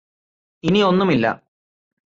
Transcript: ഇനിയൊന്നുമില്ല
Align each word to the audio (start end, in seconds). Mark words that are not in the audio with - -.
ഇനിയൊന്നുമില്ല 0.63 1.25